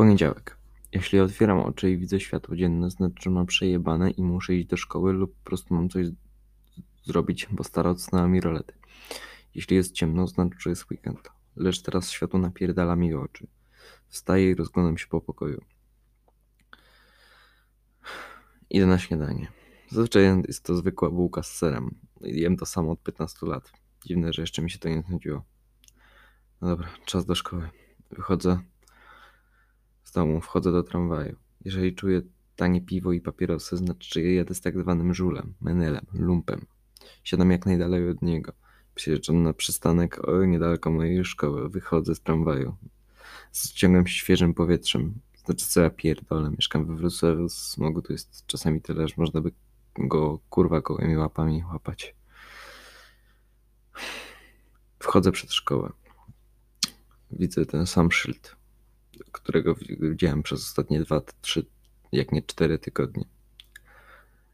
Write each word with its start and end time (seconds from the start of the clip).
Poniedziałek. 0.00 0.56
Jeśli 0.92 1.20
otwieram 1.20 1.60
oczy 1.60 1.90
i 1.90 1.98
widzę 1.98 2.20
światło 2.20 2.56
dzienne, 2.56 2.90
znaczy, 2.90 3.30
mam 3.30 3.46
przejebane 3.46 4.10
i 4.10 4.22
muszę 4.22 4.54
iść 4.54 4.68
do 4.68 4.76
szkoły 4.76 5.12
lub 5.12 5.34
po 5.36 5.44
prostu 5.44 5.74
mam 5.74 5.88
coś 5.88 6.06
zrobić, 7.02 7.48
bo 7.50 7.64
stara 7.64 7.90
odsunęła 7.90 8.28
mi 8.28 8.40
rolety. 8.40 8.74
Jeśli 9.54 9.76
jest 9.76 9.92
ciemno, 9.92 10.26
znaczy, 10.26 10.56
że 10.58 10.70
jest 10.70 10.90
weekend. 10.90 11.30
Lecz 11.56 11.82
teraz 11.82 12.10
światło 12.10 12.38
napierdala 12.38 12.96
mi 12.96 13.14
oczy. 13.14 13.46
Wstaję 14.08 14.50
i 14.50 14.54
rozglądam 14.54 14.98
się 14.98 15.06
po 15.06 15.20
pokoju. 15.20 15.64
Idę 18.70 18.86
na 18.86 18.98
śniadanie. 18.98 19.52
Zazwyczaj 19.88 20.42
jest 20.48 20.64
to 20.64 20.76
zwykła 20.76 21.10
bułka 21.10 21.42
z 21.42 21.52
serem. 21.52 21.94
Jem 22.20 22.56
to 22.56 22.66
samo 22.66 22.92
od 22.92 23.02
15 23.02 23.46
lat. 23.46 23.72
Dziwne, 24.06 24.32
że 24.32 24.42
jeszcze 24.42 24.62
mi 24.62 24.70
się 24.70 24.78
to 24.78 24.88
nie 24.88 25.02
znudziło. 25.02 25.44
No 26.60 26.68
dobra, 26.68 26.88
czas 27.06 27.26
do 27.26 27.34
szkoły. 27.34 27.70
Wychodzę 28.10 28.60
z 30.10 30.12
domu, 30.12 30.40
wchodzę 30.40 30.72
do 30.72 30.82
tramwaju. 30.82 31.36
Jeżeli 31.64 31.94
czuję 31.94 32.22
tanie 32.56 32.80
piwo 32.80 33.12
i 33.12 33.20
papierosy, 33.20 33.76
znaczy, 33.76 34.10
że 34.14 34.20
jedę 34.20 34.54
z 34.54 34.60
tak 34.60 34.78
zwanym 34.78 35.14
żulem, 35.14 35.54
menelem, 35.60 36.06
lumpem. 36.12 36.66
Siadam 37.24 37.50
jak 37.50 37.66
najdalej 37.66 38.08
od 38.08 38.22
niego. 38.22 38.52
Przyjeżdżam 38.94 39.42
na 39.42 39.52
przystanek 39.52 40.20
niedaleko 40.46 40.90
mojej 40.90 41.24
szkoły. 41.24 41.68
Wychodzę 41.68 42.14
z 42.14 42.20
tramwaju. 42.20 42.76
Ściągam 43.52 44.06
się 44.06 44.14
świeżym 44.14 44.54
powietrzem. 44.54 45.14
Znaczy 45.44 45.66
co 45.66 45.80
ja 45.80 45.90
pierdolę, 45.90 46.50
mieszkam 46.50 46.86
we 46.86 46.96
Wrocławiu, 46.96 47.48
smogu 47.48 48.02
tu 48.02 48.12
jest 48.12 48.46
czasami 48.46 48.80
tyle, 48.80 49.08
że 49.08 49.14
można 49.16 49.40
by 49.40 49.52
go 49.98 50.38
kurwa 50.50 50.80
gołymi 50.80 51.16
łapami 51.16 51.64
łapać. 51.72 52.14
Wchodzę 54.98 55.32
przed 55.32 55.52
szkołę. 55.52 55.92
Widzę 57.30 57.66
ten 57.66 57.86
sam 57.86 58.12
szyld, 58.12 58.56
którego 59.42 59.74
widziałem 60.00 60.42
przez 60.42 60.60
ostatnie 60.60 61.00
dwa, 61.00 61.20
trzy, 61.40 61.66
jak 62.12 62.32
nie 62.32 62.42
cztery 62.42 62.78
tygodnie. 62.78 63.24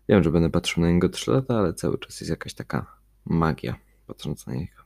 Wiem, 0.09 0.23
że 0.23 0.31
będę 0.31 0.51
patrzył 0.51 0.83
na 0.83 0.91
niego 0.91 1.09
trzy 1.09 1.31
lata, 1.31 1.59
ale 1.59 1.75
cały 1.75 1.99
czas 1.99 2.21
jest 2.21 2.31
jakaś 2.31 2.55
taka 2.55 2.97
magia 3.25 3.77
patrząc 4.07 4.47
na 4.47 4.55
niego. 4.55 4.83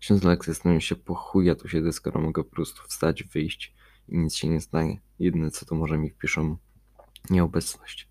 Ksiądz 0.00 0.24
Lex 0.24 0.46
zastanawiam 0.46 0.80
się, 0.80 0.96
po 0.96 1.14
chuj 1.14 1.46
ja 1.46 1.54
tu 1.54 1.68
siedzę, 1.68 1.92
skoro 1.92 2.20
mogę 2.20 2.44
po 2.44 2.50
prostu 2.50 2.82
wstać, 2.88 3.24
wyjść 3.24 3.74
i 4.08 4.18
nic 4.18 4.34
się 4.34 4.48
nie 4.48 4.60
stanie. 4.60 5.00
Jedyne 5.18 5.50
co 5.50 5.66
to 5.66 5.74
może 5.74 5.98
mi 5.98 6.10
wpiszą 6.10 6.56
nieobecność. 7.30 8.08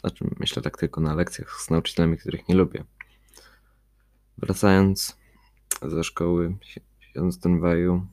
Znaczy, 0.00 0.24
myślę 0.38 0.62
tak 0.62 0.78
tylko 0.78 1.00
na 1.00 1.14
lekcjach 1.14 1.60
z 1.60 1.70
nauczycielami, 1.70 2.18
których 2.18 2.48
nie 2.48 2.54
lubię. 2.54 2.84
Wracając 4.38 5.16
ze 5.82 6.04
szkoły, 6.04 6.56
siedząc 7.00 7.38
w 7.38 7.40
tramwaju, 7.40 8.06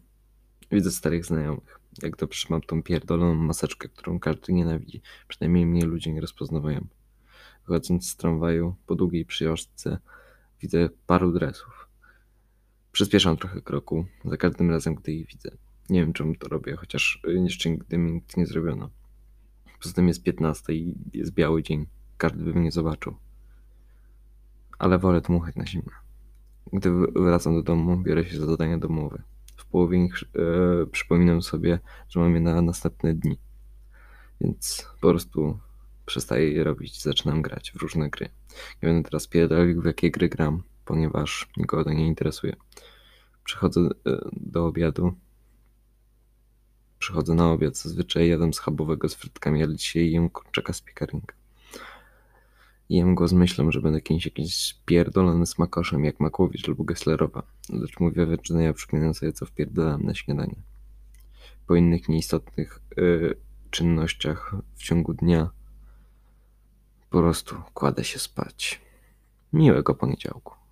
widzę 0.72 0.92
starych 0.92 1.26
znajomych. 1.26 1.80
Jak 2.04 2.18
dobrze 2.18 2.48
mam 2.50 2.62
tą 2.62 2.84
pierdoloną 2.84 3.36
maseczkę, 3.36 3.90
którą 3.90 4.20
każdy 4.20 4.54
nienawidzi. 4.54 5.02
Przynajmniej 5.28 5.66
mnie 5.66 5.86
ludzie 5.86 6.14
nie 6.14 6.22
rozpoznawają. 6.22 6.88
Wychodząc 7.68 8.10
z 8.10 8.16
tramwaju 8.16 8.76
po 8.86 8.96
długiej 8.96 9.26
przyjażdżce, 9.26 9.98
widzę 10.62 10.90
paru 11.08 11.32
dresów. 11.32 11.88
Przyspieszam 12.92 13.38
trochę 13.38 13.62
kroku, 13.62 14.06
za 14.26 14.38
każdym 14.38 14.72
razem, 14.72 14.96
gdy 14.96 15.12
ich 15.12 15.28
widzę. 15.28 15.52
Nie 15.90 16.00
wiem, 16.00 16.14
czemu 16.14 16.36
to 16.36 16.48
robię, 16.48 16.76
chociaż 16.76 17.22
jeszcze 17.28 17.70
nigdy 17.70 17.98
mi 17.98 18.12
nic 18.12 18.38
nie 18.38 18.46
zrobiono. 18.46 18.90
Poza 19.82 19.96
tym 19.96 20.08
jest 20.08 20.24
15 20.24 20.74
i 20.74 20.96
jest 21.14 21.34
biały 21.34 21.64
dzień. 21.64 21.86
Każdy 22.18 22.44
by 22.44 22.54
mnie 22.54 22.72
zobaczył. 22.72 23.16
Ale 24.80 25.00
wolę 25.00 25.22
dmuchać 25.22 25.56
na 25.56 25.66
zimno. 25.66 25.92
Gdy 26.74 26.92
wracam 27.16 27.56
do 27.56 27.64
domu, 27.64 27.98
biorę 27.98 28.26
się 28.26 28.40
za 28.40 28.46
zadania 28.46 28.78
domowe. 28.78 29.24
W 29.58 29.66
połowie 29.66 30.06
ich 30.06 30.16
e, 30.24 30.86
przypominam 30.86 31.42
sobie, 31.42 31.80
że 32.10 32.20
mam 32.20 32.36
je 32.36 32.42
na 32.42 32.62
następne 32.62 33.14
dni. 33.14 33.38
Więc 34.42 34.88
po 35.02 35.10
prostu 35.10 35.60
przestaję 36.06 36.52
je 36.52 36.64
robić, 36.64 37.02
zaczynam 37.02 37.42
grać 37.42 37.72
w 37.72 37.76
różne 37.76 38.10
gry. 38.10 38.30
Nie 38.84 38.90
będę 38.90 39.04
teraz 39.10 39.28
pierdolił, 39.28 39.82
w 39.82 39.86
jakie 39.86 40.12
gry 40.12 40.30
gram, 40.30 40.64
ponieważ 40.86 41.50
nikogo 41.58 41.84
to 41.84 41.94
nie 41.94 42.08
interesuje. 42.08 42.56
Przychodzę 43.44 43.82
e, 43.82 44.30
do 44.32 44.66
obiadu. 44.66 45.14
Przychodzę 47.00 47.34
na 47.34 47.52
obiad, 47.52 47.78
zazwyczaj 47.78 48.30
jadam 48.30 48.54
schabowego 48.54 49.10
z 49.10 49.16
frytkami, 49.16 49.64
ale 49.64 49.76
dzisiaj 49.76 50.12
jem 50.12 50.30
kurczaka 50.30 50.74
z 50.74 50.82
piekarnika. 50.82 51.36
Jem 52.90 53.16
go 53.16 53.28
z 53.28 53.34
myślą, 53.34 53.72
że 53.72 53.82
będę 53.82 54.02
kimś 54.02 54.26
jakimś 54.26 54.76
pierdolony 54.86 55.46
smakoszem, 55.46 56.06
jak 56.06 56.20
Makłowicz 56.20 56.68
lub 56.68 56.86
Gesslerowa. 56.86 57.44
Lecz 57.70 58.00
mówię 58.00 58.26
wyczynia 58.26 58.74
przypominam 58.74 59.14
sobie, 59.14 59.34
co 59.34 59.46
wpierdolam 59.46 60.04
na 60.04 60.14
śniadanie. 60.14 60.56
Po 61.68 61.76
innych 61.76 62.10
nieistotnych 62.10 62.80
yy, 62.98 63.36
czynnościach 63.70 64.56
w 64.76 64.84
ciągu 64.84 65.14
dnia 65.14 65.50
po 67.10 67.20
prostu 67.20 67.56
kładę 67.74 68.04
się 68.04 68.20
spać. 68.20 68.82
Miłego 69.54 69.96
poniedziałku. 69.96 70.67